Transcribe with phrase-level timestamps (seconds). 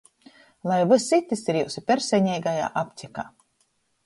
[0.71, 3.29] Lai vyss itys ir jiusu personeigajā aptekā!